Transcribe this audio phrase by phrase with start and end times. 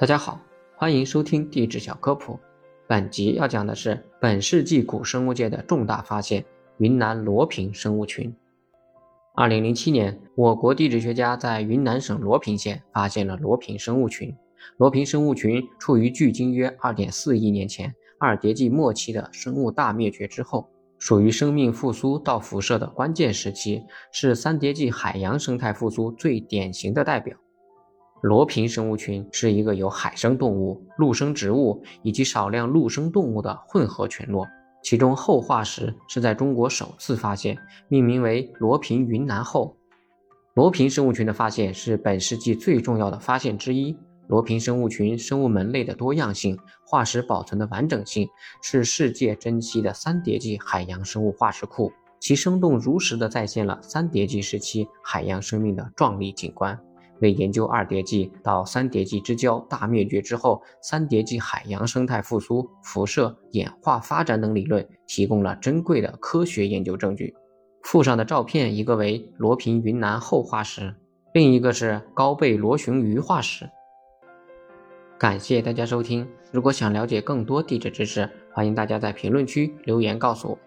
[0.00, 0.40] 大家好，
[0.76, 2.40] 欢迎收听地质小科普。
[2.88, 6.42] 本集要讲的是本世纪古生物界的重大发现——
[6.80, 8.34] 云南罗平生物群。
[9.34, 14.34] 二零零七年，我国地质学家在云南省罗平县发现了罗平生物群。
[14.78, 20.66] 罗平生物群处于距今约二点四亿年前二叠纪末期的生物大灭绝之后，
[20.98, 27.36] 属于生命复苏到辐射的关键时期，是三叠纪海洋生态复苏最典型的代表。
[28.22, 34.46] 罗平生物群是一个由海生动物、陆生植物以及少量陆生动物的混合群落，
[34.82, 37.56] 其中后化石是在中国首次发现，
[37.88, 39.74] 命名为罗平云南后。
[40.54, 43.96] 罗平生物群的发现是本世纪最重要的发现之一。
[44.26, 48.28] 罗平生物群生物门类的多样性、化石保存的完整性，
[48.62, 56.78] 是世界珍稀的三叠纪海洋生物化石库，其生动如实地再现了三叠纪时期海洋生命的壮丽景观。
[57.20, 67.34] 为研究二叠纪到三叠纪之交大灭绝之后三叠纪海洋生态复苏、辐射、演化发展等理论提供了珍贵的科学研究证据。
[67.82, 70.94] 附上的照片，一个为罗平云南后化石，
[71.32, 73.68] 另一个是高背螺旋鱼化石。
[75.18, 80.58] 感谢大家收听，如果想了解更多地质知识，欢迎大家在评论区留言告诉我。